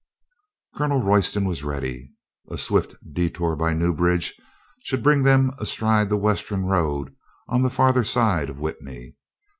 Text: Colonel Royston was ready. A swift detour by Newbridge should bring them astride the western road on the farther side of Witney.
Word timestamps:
Colonel 0.73 0.99
Royston 1.03 1.45
was 1.45 1.63
ready. 1.63 2.09
A 2.49 2.57
swift 2.57 2.95
detour 3.13 3.55
by 3.55 3.75
Newbridge 3.75 4.33
should 4.81 5.03
bring 5.03 5.21
them 5.21 5.51
astride 5.59 6.09
the 6.09 6.17
western 6.17 6.63
road 6.65 7.15
on 7.47 7.61
the 7.61 7.69
farther 7.69 8.03
side 8.03 8.49
of 8.49 8.57
Witney. 8.57 9.15